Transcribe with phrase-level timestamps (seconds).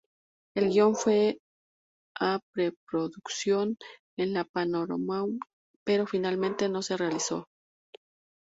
[0.55, 1.37] El guion fue
[2.19, 3.77] a preproducción
[4.17, 5.39] en la Paramount
[5.85, 7.45] pero finalmente no se realizó.